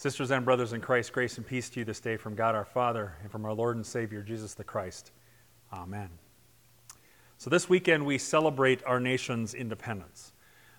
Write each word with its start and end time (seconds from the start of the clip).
Sisters 0.00 0.30
and 0.30 0.46
brothers 0.46 0.72
in 0.72 0.80
Christ, 0.80 1.12
grace 1.12 1.36
and 1.36 1.46
peace 1.46 1.68
to 1.68 1.80
you 1.80 1.84
this 1.84 2.00
day 2.00 2.16
from 2.16 2.34
God 2.34 2.54
our 2.54 2.64
Father 2.64 3.16
and 3.20 3.30
from 3.30 3.44
our 3.44 3.52
Lord 3.52 3.76
and 3.76 3.84
Savior, 3.84 4.22
Jesus 4.22 4.54
the 4.54 4.64
Christ. 4.64 5.12
Amen. 5.74 6.08
So, 7.36 7.50
this 7.50 7.68
weekend 7.68 8.06
we 8.06 8.16
celebrate 8.16 8.82
our 8.86 8.98
nation's 8.98 9.52
independence. 9.52 10.32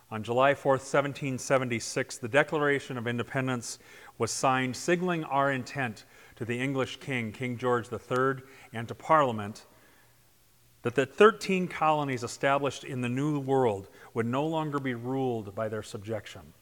On 0.10 0.24
July 0.24 0.56
4th, 0.56 0.82
1776, 0.82 2.18
the 2.18 2.28
Declaration 2.28 2.98
of 2.98 3.06
Independence 3.06 3.78
was 4.18 4.32
signed, 4.32 4.76
signaling 4.76 5.24
our 5.26 5.52
intent 5.52 6.06
to 6.38 6.44
the 6.44 6.60
English 6.60 7.00
king, 7.00 7.32
King 7.32 7.60
George 7.60 7.90
III, 7.94 8.44
and 8.74 8.88
to 8.88 8.96
Parliament 8.96 9.68
that 10.82 10.96
the 10.96 11.06
13 11.06 11.68
colonies 11.68 12.24
established 12.24 12.84
in 12.84 13.02
the 13.02 13.10
New 13.10 13.40
World 13.40 13.88
would 14.16 14.26
no 14.26 14.48
longer 14.48 14.80
be 14.80 14.96
ruled 14.96 15.54
by 15.54 15.70
their 15.70 15.84
subjection 15.84 16.54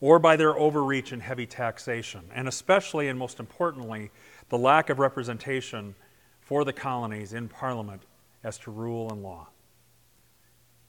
or 0.00 0.18
by 0.18 0.36
their 0.36 0.58
overreach 0.58 1.12
and 1.12 1.22
heavy 1.22 1.46
taxation, 1.46 2.22
and 2.34 2.48
especially 2.48 3.08
and 3.08 3.18
most 3.18 3.40
importantly, 3.40 4.10
the 4.48 4.58
lack 4.58 4.90
of 4.90 4.98
representation 4.98 5.94
for 6.40 6.64
the 6.64 6.72
colonies 6.72 7.32
in 7.32 7.48
Parliament 7.48 8.02
as 8.44 8.58
to 8.58 8.70
rule 8.70 9.10
and 9.10 9.22
law. 9.22 9.48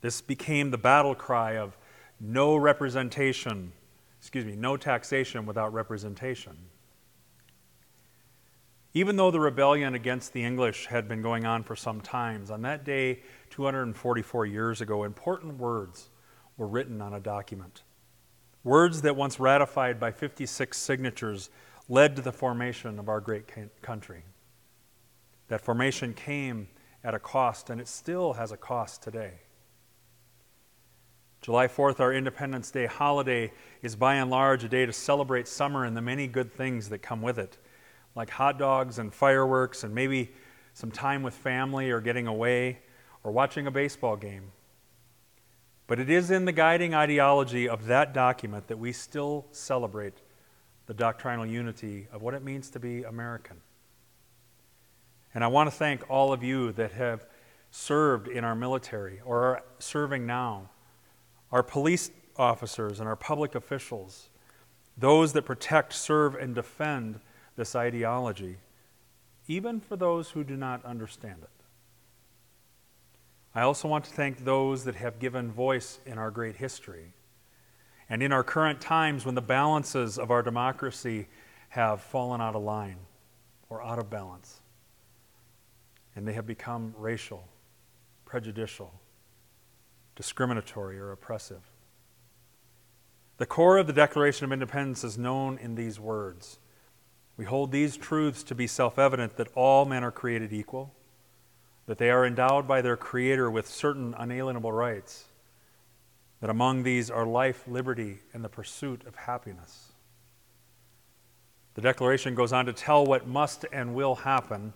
This 0.01 0.21
became 0.21 0.69
the 0.69 0.77
battle 0.77 1.15
cry 1.15 1.57
of 1.57 1.77
no 2.19 2.55
representation, 2.55 3.71
excuse 4.19 4.45
me, 4.45 4.55
no 4.55 4.77
taxation 4.77 5.45
without 5.45 5.73
representation. 5.73 6.57
Even 8.93 9.15
though 9.15 9.31
the 9.31 9.39
rebellion 9.39 9.95
against 9.95 10.33
the 10.33 10.43
English 10.43 10.87
had 10.87 11.07
been 11.07 11.21
going 11.21 11.45
on 11.45 11.63
for 11.63 11.75
some 11.75 12.01
times, 12.01 12.49
on 12.49 12.61
that 12.63 12.83
day, 12.83 13.21
244 13.51 14.45
years 14.45 14.81
ago, 14.81 15.03
important 15.03 15.57
words 15.57 16.09
were 16.57 16.67
written 16.67 17.01
on 17.01 17.13
a 17.13 17.19
document. 17.19 17.83
Words 18.67 19.03
that, 19.03 19.15
once 19.15 19.39
ratified 19.39 19.97
by 19.97 20.11
56 20.11 20.77
signatures, 20.77 21.49
led 21.87 22.17
to 22.17 22.21
the 22.21 22.33
formation 22.33 22.99
of 22.99 23.07
our 23.07 23.21
great 23.21 23.45
country. 23.81 24.23
That 25.47 25.61
formation 25.61 26.13
came 26.13 26.67
at 27.01 27.13
a 27.13 27.19
cost, 27.19 27.69
and 27.69 27.79
it 27.79 27.87
still 27.87 28.33
has 28.33 28.51
a 28.51 28.57
cost 28.57 29.01
today. 29.01 29.35
July 31.41 31.67
4th, 31.67 32.01
our 32.01 32.11
Independence 32.11 32.69
Day 32.69 32.87
holiday, 32.87 33.53
is 33.81 33.95
by 33.95 34.15
and 34.15 34.29
large 34.29 34.65
a 34.65 34.67
day 34.67 34.85
to 34.85 34.91
celebrate 34.91 35.47
summer 35.47 35.85
and 35.85 35.95
the 35.95 36.01
many 36.01 36.27
good 36.27 36.51
things 36.51 36.89
that 36.89 36.97
come 36.97 37.21
with 37.21 37.39
it, 37.39 37.57
like 38.15 38.29
hot 38.29 38.59
dogs 38.59 38.99
and 38.99 39.13
fireworks, 39.13 39.85
and 39.85 39.95
maybe 39.95 40.29
some 40.73 40.91
time 40.91 41.23
with 41.23 41.33
family 41.33 41.89
or 41.89 42.01
getting 42.01 42.27
away 42.27 42.79
or 43.23 43.31
watching 43.31 43.65
a 43.65 43.71
baseball 43.71 44.17
game. 44.17 44.51
But 45.87 45.99
it 45.99 46.09
is 46.09 46.29
in 46.29 46.43
the 46.45 46.51
guiding 46.51 46.93
ideology 46.93 47.67
of 47.67 47.85
that 47.85 48.13
document 48.13 48.67
that 48.67 48.77
we 48.77 48.91
still 48.91 49.45
celebrate 49.51 50.15
the 50.85 50.93
doctrinal 50.93 51.45
unity 51.45 52.07
of 52.11 52.21
what 52.21 52.33
it 52.33 52.43
means 52.43 52.69
to 52.71 52.79
be 52.79 53.03
American. 53.03 53.57
And 55.33 55.43
I 55.43 55.47
want 55.47 55.67
to 55.67 55.75
thank 55.75 56.09
all 56.09 56.33
of 56.33 56.43
you 56.43 56.71
that 56.73 56.91
have 56.93 57.25
served 57.71 58.27
in 58.27 58.43
our 58.43 58.55
military 58.55 59.21
or 59.23 59.43
are 59.43 59.63
serving 59.79 60.25
now, 60.25 60.69
our 61.51 61.63
police 61.63 62.11
officers 62.37 62.99
and 62.99 63.07
our 63.07 63.15
public 63.15 63.55
officials, 63.55 64.29
those 64.97 65.33
that 65.33 65.43
protect, 65.43 65.93
serve, 65.93 66.35
and 66.35 66.55
defend 66.55 67.19
this 67.55 67.75
ideology, 67.75 68.57
even 69.47 69.79
for 69.79 69.95
those 69.95 70.31
who 70.31 70.43
do 70.43 70.57
not 70.57 70.83
understand 70.85 71.43
it. 71.43 71.56
I 73.57 73.63
also 73.63 73.87
want 73.87 74.05
to 74.05 74.11
thank 74.11 74.45
those 74.45 74.83
that 74.83 74.93
have 74.97 75.17
given 75.17 75.51
voice 75.51 75.97
in 76.05 76.19
our 76.19 76.29
great 76.29 76.57
history. 76.57 77.13
And 78.07 78.21
in 78.21 78.31
our 78.31 78.43
current 78.43 78.79
times, 78.79 79.25
when 79.25 79.33
the 79.33 79.41
balances 79.41 80.19
of 80.19 80.29
our 80.29 80.43
democracy 80.43 81.27
have 81.69 81.99
fallen 81.99 82.39
out 82.39 82.55
of 82.55 82.61
line 82.61 82.99
or 83.67 83.81
out 83.81 83.97
of 83.97 84.11
balance, 84.11 84.61
and 86.15 86.27
they 86.27 86.33
have 86.33 86.45
become 86.45 86.93
racial, 86.99 87.47
prejudicial, 88.25 88.93
discriminatory, 90.15 90.99
or 90.99 91.11
oppressive. 91.11 91.71
The 93.37 93.47
core 93.47 93.79
of 93.79 93.87
the 93.87 93.93
Declaration 93.93 94.45
of 94.45 94.51
Independence 94.51 95.03
is 95.03 95.17
known 95.17 95.57
in 95.57 95.73
these 95.73 95.99
words. 95.99 96.59
We 97.37 97.45
hold 97.45 97.71
these 97.71 97.97
truths 97.97 98.43
to 98.43 98.53
be 98.53 98.67
self 98.67 98.99
evident 98.99 99.35
that 99.37 99.47
all 99.55 99.85
men 99.85 100.03
are 100.03 100.11
created 100.11 100.53
equal 100.53 100.93
that 101.87 101.97
they 101.97 102.11
are 102.11 102.25
endowed 102.25 102.67
by 102.67 102.81
their 102.81 102.97
Creator 102.97 103.49
with 103.49 103.67
certain 103.67 104.13
unalienable 104.17 104.71
rights, 104.71 105.25
that 106.41 106.49
among 106.49 106.83
these 106.83 107.09
are 107.09 107.25
life, 107.25 107.63
liberty, 107.67 108.19
and 108.33 108.43
the 108.43 108.49
pursuit 108.49 109.03
of 109.07 109.15
happiness. 109.15 109.93
The 111.73 111.81
Declaration 111.81 112.35
goes 112.35 112.53
on 112.53 112.65
to 112.65 112.73
tell 112.73 113.05
what 113.05 113.27
must 113.27 113.65
and 113.71 113.95
will 113.95 114.15
happen, 114.15 114.73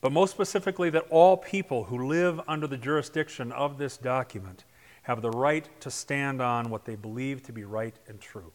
but 0.00 0.12
most 0.12 0.30
specifically, 0.30 0.90
that 0.90 1.06
all 1.10 1.36
people 1.36 1.84
who 1.84 2.06
live 2.06 2.40
under 2.48 2.66
the 2.66 2.76
jurisdiction 2.76 3.52
of 3.52 3.78
this 3.78 3.96
document 3.96 4.64
have 5.02 5.22
the 5.22 5.30
right 5.30 5.68
to 5.80 5.90
stand 5.90 6.40
on 6.40 6.70
what 6.70 6.84
they 6.84 6.96
believe 6.96 7.42
to 7.44 7.52
be 7.52 7.64
right 7.64 7.94
and 8.06 8.20
true. 8.20 8.52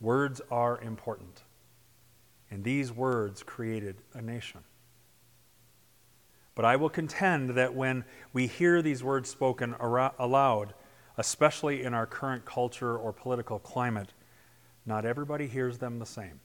Words 0.00 0.40
are 0.50 0.80
important, 0.80 1.42
and 2.50 2.64
these 2.64 2.90
words 2.90 3.42
created 3.42 3.96
a 4.14 4.22
nation. 4.22 4.60
But 6.54 6.64
I 6.64 6.76
will 6.76 6.90
contend 6.90 7.50
that 7.50 7.74
when 7.74 8.04
we 8.32 8.46
hear 8.46 8.82
these 8.82 9.02
words 9.02 9.30
spoken 9.30 9.74
aloud, 9.80 10.74
especially 11.16 11.82
in 11.82 11.94
our 11.94 12.06
current 12.06 12.44
culture 12.44 12.96
or 12.96 13.12
political 13.12 13.58
climate, 13.58 14.12
not 14.86 15.04
everybody 15.04 15.46
hears 15.46 15.78
them 15.78 15.98
the 15.98 16.06
same. 16.06 16.40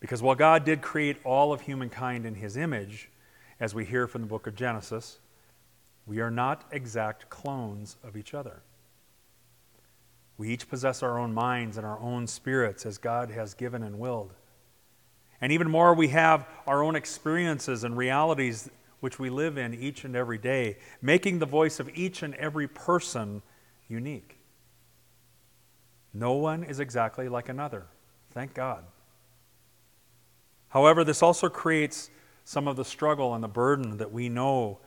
Because 0.00 0.22
while 0.22 0.36
God 0.36 0.64
did 0.64 0.80
create 0.80 1.16
all 1.24 1.52
of 1.52 1.62
humankind 1.62 2.24
in 2.24 2.36
his 2.36 2.56
image, 2.56 3.10
as 3.58 3.74
we 3.74 3.84
hear 3.84 4.06
from 4.06 4.22
the 4.22 4.28
book 4.28 4.46
of 4.46 4.54
Genesis, 4.54 5.18
we 6.06 6.20
are 6.20 6.30
not 6.30 6.64
exact 6.70 7.28
clones 7.28 7.96
of 8.04 8.16
each 8.16 8.32
other. 8.32 8.62
We 10.36 10.50
each 10.50 10.68
possess 10.68 11.02
our 11.02 11.18
own 11.18 11.34
minds 11.34 11.76
and 11.76 11.84
our 11.84 11.98
own 11.98 12.28
spirits 12.28 12.86
as 12.86 12.96
God 12.96 13.30
has 13.30 13.54
given 13.54 13.82
and 13.82 13.98
willed. 13.98 14.34
And 15.40 15.52
even 15.52 15.70
more, 15.70 15.94
we 15.94 16.08
have 16.08 16.46
our 16.66 16.82
own 16.82 16.96
experiences 16.96 17.84
and 17.84 17.96
realities 17.96 18.70
which 19.00 19.18
we 19.18 19.30
live 19.30 19.56
in 19.56 19.74
each 19.74 20.04
and 20.04 20.16
every 20.16 20.38
day, 20.38 20.78
making 21.00 21.38
the 21.38 21.46
voice 21.46 21.78
of 21.78 21.88
each 21.94 22.22
and 22.22 22.34
every 22.34 22.66
person 22.66 23.42
unique. 23.88 24.38
No 26.12 26.32
one 26.32 26.64
is 26.64 26.80
exactly 26.80 27.28
like 27.28 27.48
another. 27.48 27.86
Thank 28.32 28.54
God. 28.54 28.84
However, 30.70 31.04
this 31.04 31.22
also 31.22 31.48
creates 31.48 32.10
some 32.44 32.66
of 32.66 32.76
the 32.76 32.84
struggle 32.84 33.34
and 33.34 33.44
the 33.44 33.48
burden 33.48 33.98
that 33.98 34.12
we 34.12 34.28
know 34.28 34.78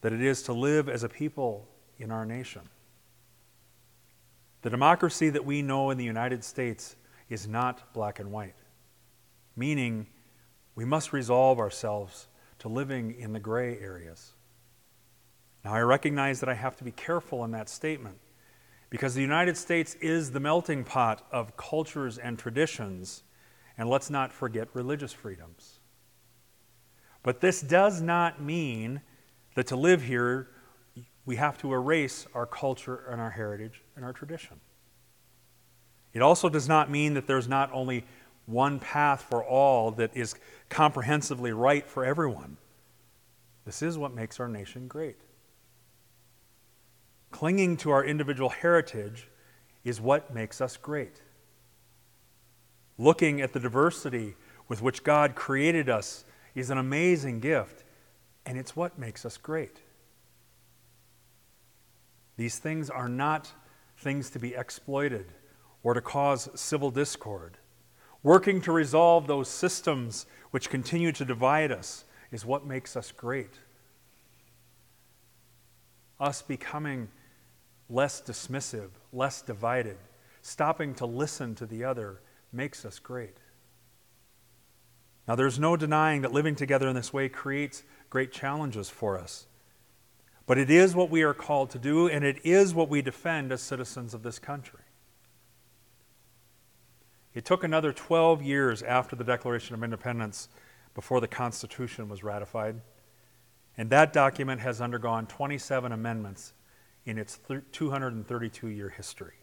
that 0.00 0.12
it 0.12 0.22
is 0.22 0.42
to 0.44 0.52
live 0.52 0.88
as 0.88 1.04
a 1.04 1.08
people 1.08 1.68
in 1.98 2.10
our 2.10 2.24
nation. 2.24 2.62
The 4.62 4.70
democracy 4.70 5.28
that 5.30 5.44
we 5.44 5.60
know 5.60 5.90
in 5.90 5.98
the 5.98 6.04
United 6.04 6.42
States 6.42 6.96
is 7.28 7.46
not 7.46 7.92
black 7.92 8.18
and 8.18 8.32
white 8.32 8.54
meaning 9.56 10.06
we 10.74 10.84
must 10.84 11.12
resolve 11.12 11.58
ourselves 11.58 12.28
to 12.58 12.68
living 12.68 13.14
in 13.18 13.32
the 13.32 13.40
gray 13.40 13.78
areas. 13.78 14.32
Now, 15.64 15.74
I 15.74 15.80
recognize 15.80 16.40
that 16.40 16.48
I 16.48 16.54
have 16.54 16.76
to 16.76 16.84
be 16.84 16.92
careful 16.92 17.44
in 17.44 17.52
that 17.52 17.68
statement 17.68 18.18
because 18.90 19.14
the 19.14 19.22
United 19.22 19.56
States 19.56 19.94
is 20.00 20.32
the 20.32 20.40
melting 20.40 20.84
pot 20.84 21.26
of 21.32 21.56
cultures 21.56 22.18
and 22.18 22.38
traditions, 22.38 23.22
and 23.78 23.88
let's 23.88 24.10
not 24.10 24.32
forget 24.32 24.68
religious 24.74 25.12
freedoms. 25.12 25.78
But 27.22 27.40
this 27.40 27.60
does 27.60 28.02
not 28.02 28.42
mean 28.42 29.00
that 29.54 29.66
to 29.68 29.76
live 29.76 30.02
here, 30.02 30.48
we 31.24 31.36
have 31.36 31.56
to 31.58 31.72
erase 31.72 32.26
our 32.34 32.46
culture 32.46 33.04
and 33.08 33.20
our 33.20 33.30
heritage 33.30 33.82
and 33.96 34.04
our 34.04 34.12
tradition. 34.12 34.60
It 36.12 36.20
also 36.20 36.48
does 36.48 36.68
not 36.68 36.90
mean 36.90 37.14
that 37.14 37.26
there's 37.26 37.48
not 37.48 37.70
only 37.72 38.04
one 38.46 38.78
path 38.78 39.22
for 39.28 39.44
all 39.44 39.90
that 39.92 40.16
is 40.16 40.34
comprehensively 40.68 41.52
right 41.52 41.86
for 41.86 42.04
everyone. 42.04 42.56
This 43.64 43.82
is 43.82 43.96
what 43.96 44.14
makes 44.14 44.40
our 44.40 44.48
nation 44.48 44.88
great. 44.88 45.16
Clinging 47.30 47.76
to 47.78 47.90
our 47.90 48.04
individual 48.04 48.50
heritage 48.50 49.28
is 49.84 50.00
what 50.00 50.34
makes 50.34 50.60
us 50.60 50.76
great. 50.76 51.22
Looking 52.98 53.40
at 53.40 53.52
the 53.52 53.60
diversity 53.60 54.34
with 54.68 54.82
which 54.82 55.02
God 55.02 55.34
created 55.34 55.88
us 55.88 56.24
is 56.54 56.70
an 56.70 56.78
amazing 56.78 57.40
gift, 57.40 57.84
and 58.44 58.58
it's 58.58 58.76
what 58.76 58.98
makes 58.98 59.24
us 59.24 59.36
great. 59.36 59.80
These 62.36 62.58
things 62.58 62.90
are 62.90 63.08
not 63.08 63.52
things 63.96 64.30
to 64.30 64.38
be 64.38 64.54
exploited 64.54 65.26
or 65.82 65.94
to 65.94 66.00
cause 66.00 66.48
civil 66.54 66.90
discord 66.90 67.58
working 68.22 68.60
to 68.62 68.72
resolve 68.72 69.26
those 69.26 69.48
systems 69.48 70.26
which 70.50 70.70
continue 70.70 71.12
to 71.12 71.24
divide 71.24 71.72
us 71.72 72.04
is 72.30 72.44
what 72.44 72.66
makes 72.66 72.96
us 72.96 73.12
great. 73.12 73.54
Us 76.20 76.42
becoming 76.42 77.08
less 77.90 78.22
dismissive, 78.22 78.90
less 79.12 79.42
divided, 79.42 79.98
stopping 80.40 80.94
to 80.94 81.06
listen 81.06 81.54
to 81.54 81.66
the 81.66 81.84
other 81.84 82.20
makes 82.52 82.84
us 82.84 82.98
great. 82.98 83.36
Now, 85.26 85.36
there's 85.36 85.58
no 85.58 85.76
denying 85.76 86.22
that 86.22 86.32
living 86.32 86.56
together 86.56 86.88
in 86.88 86.94
this 86.94 87.12
way 87.12 87.28
creates 87.28 87.84
great 88.10 88.32
challenges 88.32 88.88
for 88.88 89.18
us. 89.18 89.46
But 90.46 90.58
it 90.58 90.70
is 90.70 90.96
what 90.96 91.10
we 91.10 91.22
are 91.22 91.34
called 91.34 91.70
to 91.70 91.78
do, 91.78 92.08
and 92.08 92.24
it 92.24 92.44
is 92.44 92.74
what 92.74 92.88
we 92.88 93.02
defend 93.02 93.52
as 93.52 93.62
citizens 93.62 94.14
of 94.14 94.22
this 94.22 94.38
country. 94.38 94.80
It 97.34 97.44
took 97.44 97.64
another 97.64 97.92
12 97.92 98.42
years 98.42 98.82
after 98.82 99.16
the 99.16 99.24
Declaration 99.24 99.74
of 99.74 99.82
Independence 99.82 100.48
before 100.94 101.20
the 101.20 101.28
Constitution 101.28 102.08
was 102.08 102.22
ratified, 102.22 102.80
and 103.76 103.88
that 103.90 104.12
document 104.12 104.60
has 104.60 104.80
undergone 104.80 105.26
27 105.26 105.92
amendments 105.92 106.52
in 107.06 107.18
its 107.18 107.40
232 107.72 108.68
year 108.68 108.90
history. 108.90 109.34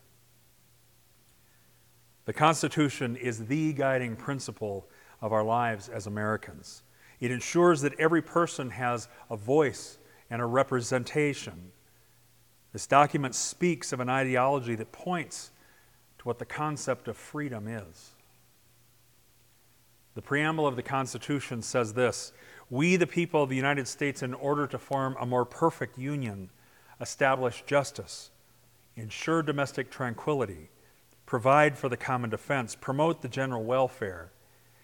The 2.25 2.33
Constitution 2.33 3.15
is 3.15 3.47
the 3.47 3.73
guiding 3.73 4.15
principle 4.15 4.87
of 5.19 5.33
our 5.33 5.43
lives 5.43 5.89
as 5.89 6.05
Americans. 6.05 6.83
It 7.19 7.31
ensures 7.31 7.81
that 7.81 7.99
every 7.99 8.21
person 8.21 8.69
has 8.69 9.09
a 9.31 9.35
voice 9.35 9.97
and 10.29 10.41
a 10.41 10.45
representation. 10.45 11.71
This 12.71 12.85
document 12.85 13.33
speaks 13.33 13.91
of 13.91 13.99
an 13.99 14.09
ideology 14.09 14.75
that 14.75 14.91
points 14.91 15.49
what 16.29 16.37
the 16.37 16.45
concept 16.45 17.07
of 17.07 17.17
freedom 17.17 17.67
is. 17.67 18.11
The 20.13 20.21
preamble 20.21 20.67
of 20.67 20.75
the 20.75 20.83
Constitution 20.83 21.63
says 21.63 21.93
this 21.93 22.33
We, 22.69 22.97
the 22.97 23.07
people 23.07 23.41
of 23.41 23.49
the 23.49 23.55
United 23.55 23.87
States, 23.87 24.21
in 24.21 24.35
order 24.35 24.67
to 24.67 24.77
form 24.77 25.17
a 25.19 25.25
more 25.25 25.43
perfect 25.43 25.97
union, 25.97 26.51
establish 27.01 27.63
justice, 27.65 28.29
ensure 28.95 29.41
domestic 29.41 29.89
tranquility, 29.89 30.69
provide 31.25 31.75
for 31.75 31.89
the 31.89 31.97
common 31.97 32.29
defense, 32.29 32.75
promote 32.75 33.23
the 33.23 33.27
general 33.27 33.63
welfare, 33.63 34.29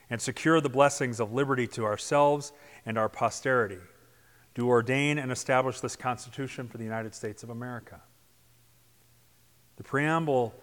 and 0.09 0.19
secure 0.19 0.59
the 0.59 0.67
blessings 0.67 1.19
of 1.19 1.31
liberty 1.31 1.67
to 1.67 1.85
ourselves 1.85 2.53
and 2.87 2.97
our 2.97 3.07
posterity. 3.07 3.81
Do 4.55 4.67
ordain 4.67 5.19
and 5.19 5.31
establish 5.31 5.79
this 5.79 5.95
Constitution 5.95 6.67
for 6.67 6.79
the 6.79 6.83
United 6.83 7.13
States 7.13 7.43
of 7.43 7.51
America. 7.51 8.01
The 9.75 9.83
preamble 9.83 10.55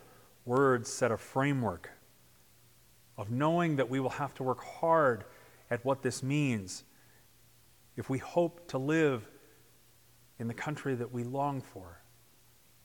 words 0.45 0.89
set 0.89 1.11
a 1.13 1.17
framework 1.17 1.91
of 3.17 3.31
knowing 3.31 3.77
that 3.77 3.89
we 3.89 4.01
will 4.01 4.11
have 4.11 4.35
to 4.35 4.43
work 4.43 4.63
hard 4.63 5.25
at 5.71 5.85
what 5.85 6.03
this 6.03 6.23
means 6.23 6.85
if 7.97 8.09
we 8.09 8.19
hope 8.19 8.69
to 8.69 8.79
live 8.79 9.29
in 10.39 10.49
the 10.49 10.55
country 10.55 10.95
that 10.95 11.13
we 11.13 11.25
long 11.25 11.61
for. 11.61 12.03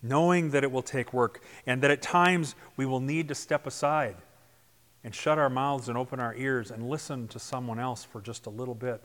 Knowing 0.04 0.51
that 0.51 0.63
it 0.63 0.71
will 0.71 0.83
take 0.83 1.12
work 1.12 1.44
and 1.65 1.81
that 1.81 1.89
at 1.89 2.01
times 2.01 2.56
we 2.75 2.86
will 2.86 3.00
need 3.00 3.27
to 3.27 3.36
step 3.36 3.65
aside 3.65 4.15
and 5.04 5.15
shut 5.15 5.39
our 5.39 5.50
mouths 5.50 5.89
and 5.89 5.98
open 5.98 6.19
our 6.19 6.36
ears 6.36 6.69
and 6.69 6.88
listen 6.88 7.27
to 7.27 7.39
someone 7.39 7.80
else 7.80 8.04
for 8.04 8.21
just 8.21 8.45
a 8.45 8.50
little 8.50 8.75
bit 8.75 9.01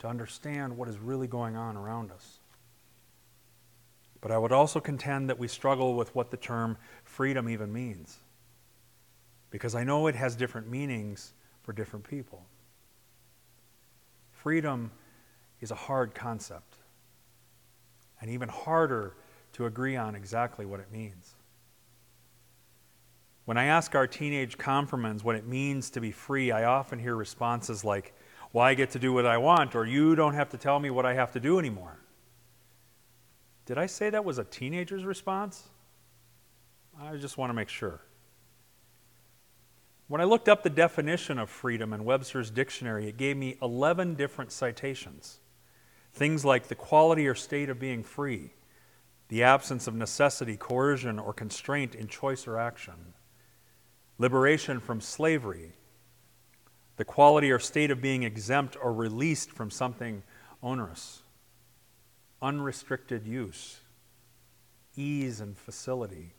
to 0.00 0.08
understand 0.08 0.76
what 0.76 0.88
is 0.88 0.98
really 0.98 1.26
going 1.26 1.56
on 1.56 1.76
around 1.76 2.10
us. 2.10 2.40
But 4.24 4.32
I 4.32 4.38
would 4.38 4.52
also 4.52 4.80
contend 4.80 5.28
that 5.28 5.38
we 5.38 5.48
struggle 5.48 5.96
with 5.96 6.14
what 6.14 6.30
the 6.30 6.38
term 6.38 6.78
freedom 7.02 7.46
even 7.46 7.70
means. 7.70 8.20
Because 9.50 9.74
I 9.74 9.84
know 9.84 10.06
it 10.06 10.14
has 10.14 10.34
different 10.34 10.66
meanings 10.66 11.34
for 11.60 11.74
different 11.74 12.08
people. 12.08 12.42
Freedom 14.32 14.90
is 15.60 15.70
a 15.70 15.74
hard 15.74 16.14
concept, 16.14 16.78
and 18.18 18.30
even 18.30 18.48
harder 18.48 19.14
to 19.52 19.66
agree 19.66 19.94
on 19.94 20.14
exactly 20.14 20.64
what 20.64 20.80
it 20.80 20.90
means. 20.90 21.34
When 23.44 23.58
I 23.58 23.64
ask 23.64 23.94
our 23.94 24.06
teenage 24.06 24.56
confirmands 24.56 25.22
what 25.22 25.36
it 25.36 25.46
means 25.46 25.90
to 25.90 26.00
be 26.00 26.12
free, 26.12 26.50
I 26.50 26.64
often 26.64 26.98
hear 26.98 27.14
responses 27.14 27.84
like, 27.84 28.14
Well, 28.54 28.64
I 28.64 28.72
get 28.72 28.88
to 28.92 28.98
do 28.98 29.12
what 29.12 29.26
I 29.26 29.36
want, 29.36 29.74
or 29.74 29.84
you 29.84 30.14
don't 30.14 30.32
have 30.32 30.48
to 30.48 30.56
tell 30.56 30.80
me 30.80 30.88
what 30.88 31.04
I 31.04 31.12
have 31.12 31.32
to 31.32 31.40
do 31.40 31.58
anymore. 31.58 31.98
Did 33.66 33.78
I 33.78 33.86
say 33.86 34.10
that 34.10 34.24
was 34.24 34.38
a 34.38 34.44
teenager's 34.44 35.04
response? 35.04 35.68
I 37.00 37.16
just 37.16 37.38
want 37.38 37.50
to 37.50 37.54
make 37.54 37.68
sure. 37.68 38.00
When 40.06 40.20
I 40.20 40.24
looked 40.24 40.48
up 40.48 40.62
the 40.62 40.70
definition 40.70 41.38
of 41.38 41.48
freedom 41.48 41.92
in 41.92 42.04
Webster's 42.04 42.50
dictionary, 42.50 43.08
it 43.08 43.16
gave 43.16 43.36
me 43.36 43.56
11 43.62 44.14
different 44.14 44.52
citations. 44.52 45.40
Things 46.12 46.44
like 46.44 46.68
the 46.68 46.74
quality 46.74 47.26
or 47.26 47.34
state 47.34 47.70
of 47.70 47.80
being 47.80 48.02
free, 48.02 48.50
the 49.28 49.42
absence 49.42 49.86
of 49.86 49.94
necessity, 49.94 50.56
coercion, 50.56 51.18
or 51.18 51.32
constraint 51.32 51.94
in 51.94 52.06
choice 52.06 52.46
or 52.46 52.58
action, 52.58 53.14
liberation 54.18 54.78
from 54.78 55.00
slavery, 55.00 55.72
the 56.96 57.04
quality 57.04 57.50
or 57.50 57.58
state 57.58 57.90
of 57.90 58.02
being 58.02 58.22
exempt 58.22 58.76
or 58.80 58.92
released 58.92 59.50
from 59.50 59.70
something 59.70 60.22
onerous 60.62 61.23
unrestricted 62.44 63.26
use, 63.26 63.80
ease 64.96 65.40
and 65.40 65.56
facility, 65.56 66.34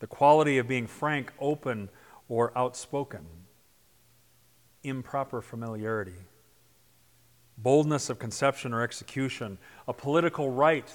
the 0.00 0.06
quality 0.06 0.58
of 0.58 0.68
being 0.68 0.86
frank, 0.86 1.32
open, 1.40 1.88
or 2.28 2.56
outspoken, 2.56 3.24
improper 4.84 5.40
familiarity, 5.40 6.26
boldness 7.56 8.10
of 8.10 8.18
conception 8.18 8.74
or 8.74 8.82
execution, 8.82 9.56
a 9.88 9.94
political 9.94 10.50
right, 10.50 10.92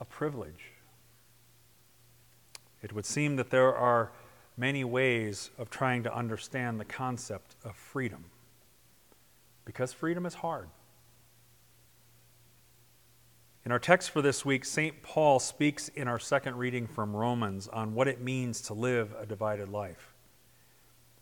a 0.00 0.04
privilege. 0.04 0.70
It 2.82 2.92
would 2.92 3.04
seem 3.04 3.34
that 3.34 3.50
there 3.50 3.74
are 3.74 4.12
many 4.56 4.84
ways 4.84 5.50
of 5.58 5.70
trying 5.70 6.04
to 6.04 6.14
understand 6.14 6.78
the 6.78 6.84
concept 6.84 7.56
of 7.64 7.74
freedom. 7.74 8.26
Because 9.64 9.92
freedom 9.92 10.24
is 10.24 10.34
hard. 10.34 10.68
In 13.64 13.70
our 13.70 13.78
text 13.78 14.10
for 14.10 14.20
this 14.20 14.44
week, 14.44 14.64
St. 14.64 15.02
Paul 15.02 15.38
speaks 15.38 15.88
in 15.88 16.08
our 16.08 16.18
second 16.18 16.56
reading 16.56 16.88
from 16.88 17.14
Romans 17.14 17.68
on 17.68 17.94
what 17.94 18.08
it 18.08 18.20
means 18.20 18.60
to 18.62 18.74
live 18.74 19.14
a 19.20 19.24
divided 19.24 19.68
life. 19.68 20.12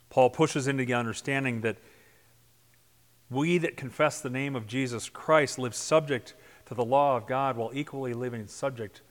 Paul 0.09 0.31
pushes 0.31 0.67
into 0.67 0.87
the 0.87 0.95
understanding 0.95 1.61
that 1.61 1.77
we 3.29 3.59
that 3.59 3.77
confess 3.77 4.21
the 4.21 4.31
name 4.31 4.57
of 4.57 4.67
Jesus 4.67 5.11
Christ 5.11 5.59
live 5.59 5.75
subject 5.75 6.35
to 6.67 6.75
the 6.75 6.85
law 6.85 7.17
of 7.17 7.27
God 7.27 7.57
while 7.57 7.71
equally 7.75 8.15
living 8.15 8.47
subject 8.47 9.03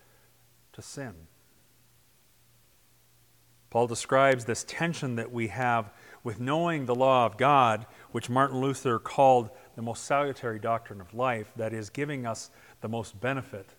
to 0.74 0.82
sin. 0.82 1.14
Paul 3.70 3.86
describes 3.86 4.46
this 4.46 4.66
tension 4.68 5.16
that 5.18 5.32
we 5.32 5.50
have 5.50 5.92
with 6.24 6.40
knowing 6.40 6.86
the 6.86 6.96
law 6.96 7.26
of 7.26 7.38
God, 7.38 7.86
which 8.12 8.30
Martin 8.30 8.60
Luther 8.60 9.00
called 9.00 9.50
the 9.76 9.82
most 9.82 10.04
salutary 10.04 10.60
doctrine 10.60 11.02
of 11.02 11.14
life, 11.14 11.52
that 11.56 11.74
is, 11.74 11.90
giving 11.90 12.26
us 12.26 12.50
the 12.82 12.90
most 12.90 13.20
benefit, 13.20 13.76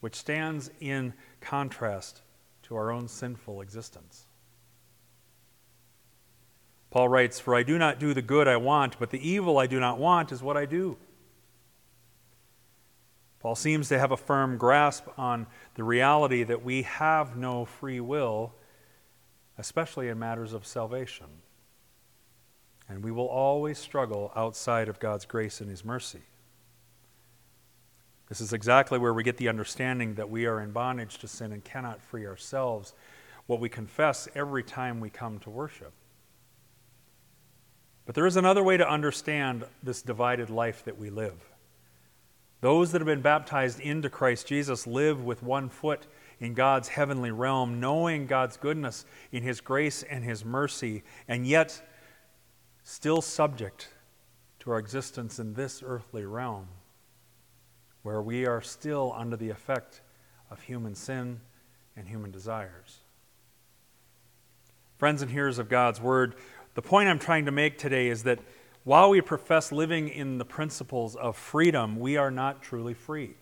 which 0.00 0.14
stands 0.14 0.70
in 0.80 1.14
contrast 1.40 2.22
to 2.62 2.76
our 2.76 2.90
own 2.90 3.08
sinful 3.08 3.60
existence. 3.60 4.26
Paul 6.90 7.08
writes, 7.08 7.38
For 7.38 7.54
I 7.54 7.62
do 7.62 7.78
not 7.78 7.98
do 7.98 8.14
the 8.14 8.22
good 8.22 8.48
I 8.48 8.56
want, 8.56 8.98
but 8.98 9.10
the 9.10 9.28
evil 9.28 9.58
I 9.58 9.66
do 9.66 9.80
not 9.80 9.98
want 9.98 10.32
is 10.32 10.42
what 10.42 10.56
I 10.56 10.64
do. 10.64 10.96
Paul 13.40 13.54
seems 13.54 13.88
to 13.90 13.98
have 13.98 14.12
a 14.12 14.16
firm 14.16 14.56
grasp 14.56 15.06
on 15.16 15.46
the 15.74 15.84
reality 15.84 16.42
that 16.42 16.64
we 16.64 16.82
have 16.82 17.36
no 17.36 17.64
free 17.64 18.00
will, 18.00 18.54
especially 19.58 20.08
in 20.08 20.18
matters 20.18 20.52
of 20.52 20.66
salvation. 20.66 21.26
And 22.88 23.02
we 23.02 23.10
will 23.10 23.26
always 23.26 23.78
struggle 23.78 24.32
outside 24.36 24.88
of 24.88 25.00
God's 25.00 25.24
grace 25.24 25.60
and 25.60 25.68
His 25.68 25.84
mercy. 25.84 26.22
This 28.28 28.40
is 28.40 28.52
exactly 28.52 28.98
where 28.98 29.14
we 29.14 29.22
get 29.22 29.36
the 29.36 29.48
understanding 29.48 30.14
that 30.14 30.30
we 30.30 30.46
are 30.46 30.60
in 30.60 30.72
bondage 30.72 31.18
to 31.18 31.28
sin 31.28 31.52
and 31.52 31.64
cannot 31.64 32.02
free 32.02 32.26
ourselves, 32.26 32.92
what 33.46 33.60
we 33.60 33.68
confess 33.68 34.28
every 34.34 34.62
time 34.62 35.00
we 35.00 35.10
come 35.10 35.38
to 35.40 35.50
worship. 35.50 35.92
But 38.04 38.14
there 38.14 38.26
is 38.26 38.36
another 38.36 38.62
way 38.62 38.76
to 38.76 38.88
understand 38.88 39.64
this 39.82 40.02
divided 40.02 40.50
life 40.50 40.84
that 40.84 40.98
we 40.98 41.10
live. 41.10 41.50
Those 42.60 42.92
that 42.92 43.00
have 43.00 43.06
been 43.06 43.20
baptized 43.20 43.80
into 43.80 44.08
Christ 44.08 44.46
Jesus 44.46 44.86
live 44.86 45.24
with 45.24 45.42
one 45.42 45.68
foot 45.68 46.06
in 46.40 46.54
God's 46.54 46.88
heavenly 46.88 47.30
realm, 47.30 47.80
knowing 47.80 48.26
God's 48.26 48.56
goodness 48.56 49.04
in 49.32 49.42
His 49.42 49.60
grace 49.60 50.02
and 50.02 50.24
His 50.24 50.44
mercy, 50.44 51.02
and 51.28 51.46
yet 51.46 51.82
still 52.82 53.22
subject 53.22 53.88
to 54.60 54.70
our 54.70 54.78
existence 54.78 55.38
in 55.38 55.54
this 55.54 55.82
earthly 55.84 56.24
realm 56.24 56.68
where 58.02 58.22
we 58.22 58.46
are 58.46 58.62
still 58.62 59.12
under 59.16 59.36
the 59.36 59.50
effect 59.50 60.00
of 60.50 60.60
human 60.62 60.94
sin 60.94 61.40
and 61.96 62.06
human 62.08 62.30
desires. 62.30 62.98
Friends 64.98 65.22
and 65.22 65.30
hearers 65.30 65.58
of 65.58 65.68
God's 65.68 66.00
word, 66.00 66.36
the 66.74 66.82
point 66.82 67.08
I'm 67.08 67.18
trying 67.18 67.46
to 67.46 67.50
make 67.50 67.78
today 67.78 68.08
is 68.08 68.22
that 68.22 68.38
while 68.84 69.10
we 69.10 69.20
profess 69.20 69.72
living 69.72 70.08
in 70.08 70.38
the 70.38 70.44
principles 70.44 71.16
of 71.16 71.36
freedom, 71.36 71.98
we 71.98 72.16
are 72.16 72.30
not 72.30 72.62
truly 72.62 72.94
free. 72.94 73.34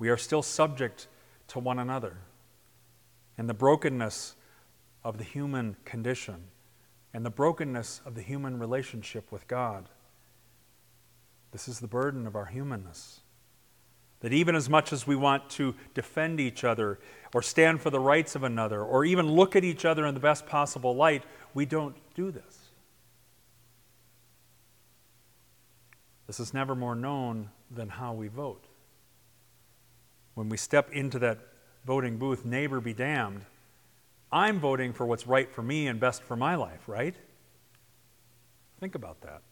We 0.00 0.08
are 0.08 0.16
still 0.16 0.42
subject 0.42 1.06
to 1.48 1.60
one 1.60 1.78
another 1.78 2.16
and 3.36 3.48
the 3.48 3.54
brokenness 3.54 4.34
of 5.04 5.18
the 5.18 5.24
human 5.24 5.76
condition 5.84 6.44
and 7.12 7.24
the 7.24 7.30
brokenness 7.30 8.00
of 8.06 8.14
the 8.14 8.22
human 8.22 8.58
relationship 8.58 9.30
with 9.30 9.46
God. 9.46 9.90
This 11.52 11.68
is 11.68 11.80
the 11.80 11.86
burden 11.86 12.26
of 12.26 12.34
our 12.34 12.46
humanness. 12.46 13.20
That 14.20 14.32
even 14.32 14.54
as 14.54 14.70
much 14.70 14.90
as 14.90 15.06
we 15.06 15.16
want 15.16 15.50
to 15.50 15.74
defend 15.92 16.40
each 16.40 16.64
other 16.64 16.98
or 17.34 17.42
stand 17.42 17.82
for 17.82 17.90
the 17.90 18.00
rights 18.00 18.34
of 18.34 18.42
another 18.42 18.82
or 18.82 19.04
even 19.04 19.30
look 19.30 19.54
at 19.54 19.64
each 19.64 19.84
other 19.84 20.06
in 20.06 20.14
the 20.14 20.20
best 20.20 20.46
possible 20.46 20.96
light, 20.96 21.24
we 21.52 21.66
don't 21.66 21.96
do 22.14 22.30
this. 22.30 22.58
This 26.26 26.40
is 26.40 26.54
never 26.54 26.74
more 26.74 26.94
known 26.94 27.50
than 27.70 27.88
how 27.90 28.14
we 28.14 28.28
vote. 28.28 28.69
When 30.40 30.48
we 30.48 30.56
step 30.56 30.90
into 30.90 31.18
that 31.18 31.38
voting 31.84 32.16
booth, 32.16 32.46
neighbor 32.46 32.80
be 32.80 32.94
damned, 32.94 33.44
I'm 34.32 34.58
voting 34.58 34.94
for 34.94 35.04
what's 35.04 35.26
right 35.26 35.52
for 35.52 35.60
me 35.60 35.86
and 35.86 36.00
best 36.00 36.22
for 36.22 36.34
my 36.34 36.54
life, 36.54 36.88
right? 36.88 37.14
Think 38.78 38.94
about 38.94 39.20
that. 39.20 39.42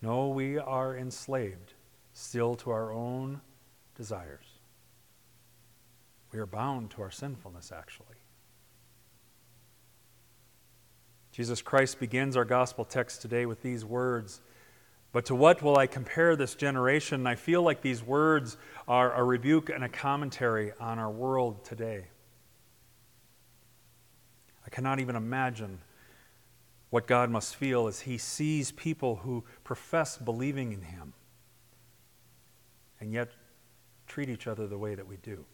No, 0.00 0.28
we 0.28 0.56
are 0.56 0.96
enslaved 0.96 1.74
still 2.14 2.54
to 2.56 2.70
our 2.70 2.94
own 2.94 3.42
desires. 3.94 4.46
We 6.32 6.38
are 6.38 6.46
bound 6.46 6.92
to 6.92 7.02
our 7.02 7.10
sinfulness, 7.10 7.70
actually. 7.76 8.16
Jesus 11.30 11.60
Christ 11.60 12.00
begins 12.00 12.38
our 12.38 12.46
gospel 12.46 12.86
text 12.86 13.20
today 13.20 13.44
with 13.44 13.60
these 13.60 13.84
words 13.84 14.40
But 15.12 15.26
to 15.26 15.34
what 15.34 15.62
will 15.62 15.76
I 15.76 15.86
compare 15.86 16.36
this 16.36 16.54
generation? 16.54 17.26
I 17.26 17.34
feel 17.34 17.62
like 17.62 17.82
these 17.82 18.02
words 18.02 18.56
are 18.88 19.12
a 19.12 19.22
rebuke 19.22 19.68
and 19.68 19.84
a 19.84 19.88
commentary 19.88 20.72
on 20.80 20.98
our 20.98 21.10
world 21.10 21.64
today. 21.64 22.06
I 24.66 24.70
cannot 24.70 25.00
even 25.00 25.14
imagine 25.16 25.80
what 26.88 27.06
God 27.06 27.30
must 27.30 27.56
feel 27.56 27.86
as 27.88 28.00
he 28.00 28.16
sees 28.16 28.72
people 28.72 29.16
who 29.16 29.44
profess 29.64 30.16
believing 30.16 30.72
in 30.72 30.82
him 30.82 31.12
and 33.00 33.12
yet 33.12 33.32
treat 34.06 34.28
each 34.28 34.46
other 34.46 34.66
the 34.66 34.78
way 34.78 34.94
that 34.94 35.06
we 35.06 35.16
do. 35.16 35.44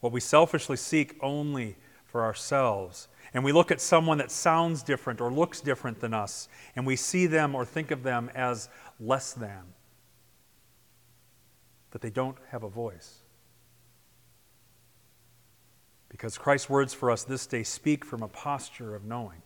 What 0.00 0.12
we 0.12 0.20
selfishly 0.20 0.76
seek 0.76 1.16
only 1.22 1.76
for 2.14 2.22
ourselves, 2.22 3.08
and 3.34 3.42
we 3.42 3.50
look 3.50 3.72
at 3.72 3.80
someone 3.80 4.18
that 4.18 4.30
sounds 4.30 4.84
different 4.84 5.20
or 5.20 5.32
looks 5.32 5.60
different 5.60 5.98
than 5.98 6.14
us, 6.14 6.48
and 6.76 6.86
we 6.86 6.94
see 6.94 7.26
them 7.26 7.56
or 7.56 7.64
think 7.64 7.90
of 7.90 8.04
them 8.04 8.30
as 8.36 8.68
less 9.00 9.32
than, 9.32 9.62
that 11.90 12.02
they 12.02 12.10
don't 12.10 12.36
have 12.50 12.62
a 12.62 12.68
voice. 12.68 13.22
Because 16.08 16.38
Christ's 16.38 16.70
words 16.70 16.94
for 16.94 17.10
us 17.10 17.24
this 17.24 17.48
day 17.48 17.64
speak 17.64 18.04
from 18.04 18.22
a 18.22 18.28
posture 18.28 18.94
of 18.94 19.04
knowing. 19.04 19.42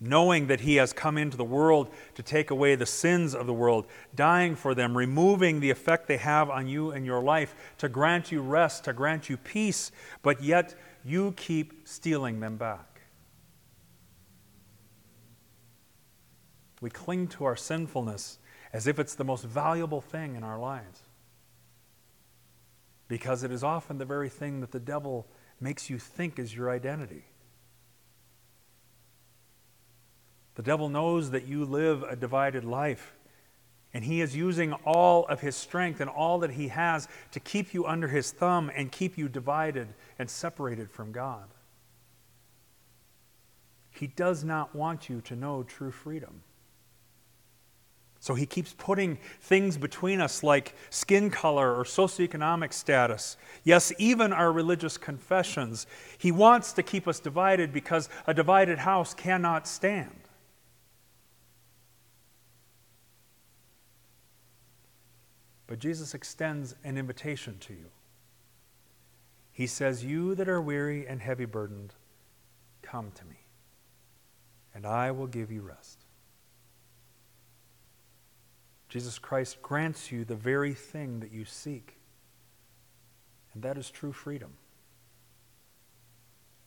Knowing 0.00 0.46
that 0.46 0.60
He 0.60 0.76
has 0.76 0.94
come 0.94 1.18
into 1.18 1.36
the 1.36 1.44
world 1.44 1.90
to 2.14 2.22
take 2.22 2.50
away 2.50 2.74
the 2.74 2.86
sins 2.86 3.34
of 3.34 3.46
the 3.46 3.52
world, 3.52 3.86
dying 4.16 4.56
for 4.56 4.74
them, 4.74 4.96
removing 4.96 5.60
the 5.60 5.70
effect 5.70 6.08
they 6.08 6.16
have 6.16 6.48
on 6.48 6.66
you 6.66 6.90
and 6.90 7.04
your 7.04 7.22
life, 7.22 7.54
to 7.76 7.88
grant 7.90 8.32
you 8.32 8.40
rest, 8.40 8.84
to 8.84 8.94
grant 8.94 9.28
you 9.28 9.36
peace, 9.36 9.92
but 10.22 10.42
yet 10.42 10.74
you 11.04 11.32
keep 11.36 11.86
stealing 11.86 12.40
them 12.40 12.56
back. 12.56 13.00
We 16.80 16.90
cling 16.90 17.28
to 17.28 17.44
our 17.44 17.56
sinfulness 17.56 18.38
as 18.72 18.86
if 18.86 18.98
it's 18.98 19.14
the 19.14 19.24
most 19.24 19.44
valuable 19.44 20.00
thing 20.00 20.34
in 20.34 20.42
our 20.42 20.58
lives 20.58 21.00
because 23.12 23.44
it 23.44 23.52
is 23.52 23.62
often 23.62 23.98
the 23.98 24.06
very 24.06 24.30
thing 24.30 24.60
that 24.60 24.72
the 24.72 24.80
devil 24.80 25.26
makes 25.60 25.90
you 25.90 25.98
think 25.98 26.38
is 26.38 26.56
your 26.56 26.70
identity. 26.70 27.24
The 30.54 30.62
devil 30.62 30.88
knows 30.88 31.30
that 31.30 31.46
you 31.46 31.64
live 31.66 32.02
a 32.02 32.16
divided 32.16 32.64
life, 32.64 33.12
and 33.94 34.04
he 34.04 34.20
is 34.20 34.34
using 34.34 34.72
all 34.84 35.26
of 35.26 35.40
his 35.40 35.54
strength 35.54 36.00
and 36.00 36.08
all 36.08 36.38
that 36.38 36.52
he 36.52 36.68
has 36.68 37.08
to 37.32 37.40
keep 37.40 37.74
you 37.74 37.86
under 37.86 38.08
his 38.08 38.30
thumb 38.30 38.70
and 38.74 38.90
keep 38.90 39.18
you 39.18 39.28
divided 39.28 39.88
and 40.18 40.30
separated 40.30 40.90
from 40.90 41.12
God. 41.12 41.44
He 43.90 44.06
does 44.06 44.42
not 44.42 44.74
want 44.74 45.10
you 45.10 45.20
to 45.22 45.36
know 45.36 45.62
true 45.62 45.90
freedom. 45.90 46.42
So 48.18 48.34
he 48.34 48.46
keeps 48.46 48.72
putting 48.78 49.18
things 49.40 49.76
between 49.76 50.20
us 50.20 50.44
like 50.44 50.76
skin 50.90 51.28
color 51.28 51.74
or 51.74 51.82
socioeconomic 51.82 52.72
status. 52.72 53.36
Yes, 53.64 53.92
even 53.98 54.32
our 54.32 54.52
religious 54.52 54.96
confessions. 54.96 55.88
He 56.18 56.30
wants 56.30 56.72
to 56.74 56.84
keep 56.84 57.08
us 57.08 57.18
divided 57.18 57.72
because 57.72 58.08
a 58.26 58.32
divided 58.32 58.78
house 58.78 59.12
cannot 59.12 59.66
stand. 59.66 60.21
But 65.72 65.78
Jesus 65.78 66.12
extends 66.12 66.74
an 66.84 66.98
invitation 66.98 67.56
to 67.60 67.72
you. 67.72 67.86
He 69.52 69.66
says, 69.66 70.04
You 70.04 70.34
that 70.34 70.46
are 70.46 70.60
weary 70.60 71.06
and 71.06 71.22
heavy 71.22 71.46
burdened, 71.46 71.94
come 72.82 73.10
to 73.12 73.24
me, 73.24 73.46
and 74.74 74.84
I 74.84 75.12
will 75.12 75.26
give 75.26 75.50
you 75.50 75.62
rest. 75.62 76.04
Jesus 78.90 79.18
Christ 79.18 79.62
grants 79.62 80.12
you 80.12 80.26
the 80.26 80.36
very 80.36 80.74
thing 80.74 81.20
that 81.20 81.32
you 81.32 81.46
seek. 81.46 81.96
And 83.54 83.62
that 83.62 83.78
is 83.78 83.90
true 83.90 84.12
freedom. 84.12 84.52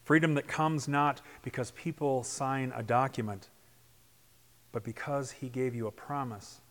Freedom 0.03 0.33
that 0.33 0.47
comes 0.47 0.88
not 0.88 1.21
because 1.43 1.69
people 1.69 2.24
sign 2.24 2.74
a 2.75 2.81
document, 2.81 3.50
but 4.71 4.83
because 4.83 5.29
he 5.29 5.47
gave 5.47 5.75
you 5.75 5.85
a 5.85 5.91
promise 5.91 6.62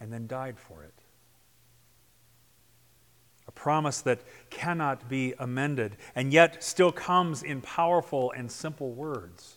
and 0.00 0.10
then 0.10 0.26
died 0.26 0.58
for 0.58 0.82
it. 0.82 0.94
Promise 3.58 4.02
that 4.02 4.20
cannot 4.50 5.08
be 5.08 5.34
amended 5.38 5.96
and 6.14 6.32
yet 6.32 6.62
still 6.62 6.92
comes 6.92 7.42
in 7.42 7.60
powerful 7.60 8.32
and 8.32 8.50
simple 8.50 8.92
words. 8.92 9.56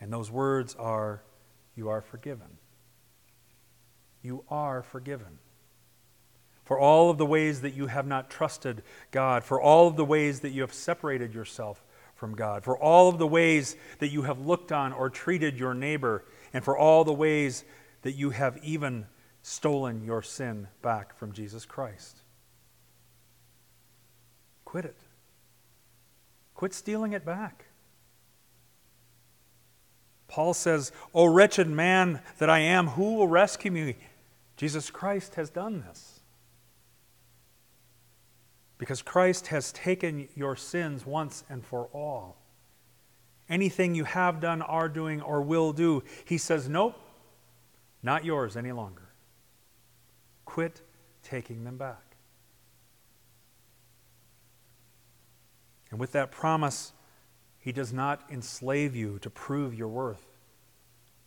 And 0.00 0.12
those 0.12 0.30
words 0.30 0.74
are, 0.74 1.22
You 1.76 1.88
are 1.90 2.00
forgiven 2.00 2.58
you 4.24 4.42
are 4.48 4.82
forgiven. 4.82 5.38
For 6.64 6.78
all 6.78 7.10
of 7.10 7.18
the 7.18 7.26
ways 7.26 7.60
that 7.60 7.74
you 7.74 7.86
have 7.88 8.06
not 8.06 8.30
trusted 8.30 8.82
God, 9.10 9.44
for 9.44 9.60
all 9.60 9.86
of 9.86 9.96
the 9.96 10.04
ways 10.04 10.40
that 10.40 10.50
you 10.50 10.62
have 10.62 10.72
separated 10.72 11.34
yourself 11.34 11.84
from 12.14 12.34
God, 12.34 12.64
for 12.64 12.78
all 12.78 13.10
of 13.10 13.18
the 13.18 13.26
ways 13.26 13.76
that 13.98 14.08
you 14.08 14.22
have 14.22 14.40
looked 14.40 14.72
on 14.72 14.94
or 14.94 15.10
treated 15.10 15.58
your 15.58 15.74
neighbor, 15.74 16.24
and 16.54 16.64
for 16.64 16.76
all 16.76 17.04
the 17.04 17.12
ways 17.12 17.64
that 18.00 18.12
you 18.12 18.30
have 18.30 18.56
even 18.64 19.06
stolen 19.42 20.02
your 20.02 20.22
sin 20.22 20.68
back 20.80 21.14
from 21.18 21.32
Jesus 21.32 21.66
Christ. 21.66 22.23
Quit 24.74 24.86
it. 24.86 24.96
Quit 26.56 26.74
stealing 26.74 27.12
it 27.12 27.24
back. 27.24 27.66
Paul 30.26 30.52
says, 30.52 30.90
O 31.14 31.26
wretched 31.26 31.68
man 31.68 32.20
that 32.38 32.50
I 32.50 32.58
am, 32.58 32.88
who 32.88 33.14
will 33.14 33.28
rescue 33.28 33.70
me 33.70 33.94
Jesus 34.56 34.90
Christ 34.90 35.36
has 35.36 35.48
done 35.48 35.84
this. 35.86 36.18
Because 38.76 39.00
Christ 39.00 39.46
has 39.46 39.70
taken 39.70 40.28
your 40.34 40.56
sins 40.56 41.06
once 41.06 41.44
and 41.48 41.64
for 41.64 41.88
all. 41.92 42.36
Anything 43.48 43.94
you 43.94 44.02
have 44.02 44.40
done, 44.40 44.60
are 44.60 44.88
doing, 44.88 45.22
or 45.22 45.40
will 45.40 45.72
do, 45.72 46.02
he 46.24 46.36
says, 46.36 46.68
nope, 46.68 46.98
not 48.02 48.24
yours 48.24 48.56
any 48.56 48.72
longer. 48.72 49.10
Quit 50.44 50.80
taking 51.22 51.62
them 51.62 51.76
back. 51.76 52.13
And 55.94 56.00
with 56.00 56.10
that 56.10 56.32
promise, 56.32 56.92
he 57.60 57.70
does 57.70 57.92
not 57.92 58.24
enslave 58.28 58.96
you 58.96 59.20
to 59.20 59.30
prove 59.30 59.72
your 59.72 59.86
worth. 59.86 60.26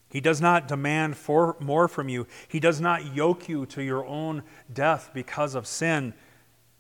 He 0.10 0.20
does 0.20 0.42
not 0.42 0.68
demand 0.68 1.16
for, 1.16 1.56
more 1.62 1.88
from 1.88 2.10
you. 2.10 2.28
He 2.50 2.60
does 2.60 2.82
not 2.82 3.16
yoke 3.16 3.48
you 3.48 3.66
to 3.68 3.82
your 3.82 4.06
own 4.06 4.44
death 4.74 5.12
because 5.14 5.56
of 5.56 5.66
sin. 5.66 6.14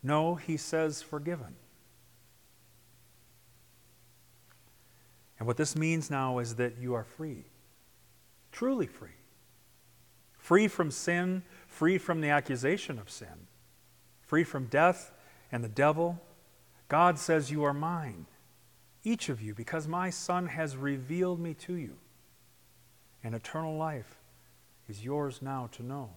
No, 0.04 0.36
he 0.36 0.58
says, 0.58 1.02
forgiven. 1.02 1.56
And 5.40 5.48
what 5.48 5.56
this 5.56 5.74
means 5.74 6.12
now 6.12 6.40
is 6.40 6.56
that 6.56 6.78
you 6.82 6.94
are 6.94 7.06
free, 7.06 7.46
truly 8.52 8.88
free. 8.88 9.16
Free 10.38 10.68
from 10.68 10.92
sin, 10.92 11.42
free 11.68 11.98
from 11.98 12.20
the 12.20 12.32
accusation 12.32 13.00
of 13.00 13.10
sin, 13.10 13.48
free 14.24 14.44
from 14.44 14.66
death 14.66 15.14
and 15.54 15.64
the 15.64 15.70
devil. 15.70 16.22
God 16.88 17.20
says, 17.20 17.52
You 17.52 17.64
are 17.64 17.74
mine, 17.74 18.26
each 19.04 19.30
of 19.30 19.42
you, 19.42 19.54
because 19.54 19.88
my 19.88 20.10
Son 20.10 20.48
has 20.48 20.78
revealed 20.78 21.40
me 21.40 21.54
to 21.56 21.74
you 21.74 21.98
and 23.24 23.36
eternal 23.36 23.78
life 23.78 24.18
is 24.88 25.04
yours 25.04 25.42
now 25.42 25.68
to 25.74 25.84
know. 25.84 26.12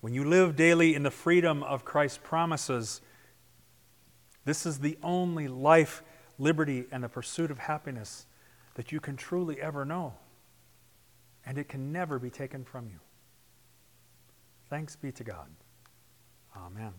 When 0.00 0.12
you 0.12 0.24
live 0.24 0.56
daily 0.56 0.94
in 0.94 1.04
the 1.04 1.10
freedom 1.10 1.62
of 1.62 1.84
Christ's 1.84 2.18
promises, 2.22 3.00
this 4.44 4.66
is 4.66 4.80
the 4.80 4.98
only 5.02 5.48
life, 5.48 6.02
liberty, 6.38 6.84
and 6.90 7.04
the 7.04 7.08
pursuit 7.08 7.50
of 7.50 7.60
happiness 7.60 8.26
that 8.74 8.90
you 8.90 9.00
can 9.00 9.16
truly 9.16 9.60
ever 9.60 9.84
know. 9.84 10.14
And 11.46 11.56
it 11.56 11.68
can 11.68 11.92
never 11.92 12.18
be 12.18 12.30
taken 12.30 12.64
from 12.64 12.88
you. 12.88 12.98
Thanks 14.68 14.96
be 14.96 15.12
to 15.12 15.24
God. 15.24 15.48
Amen. 16.56 16.92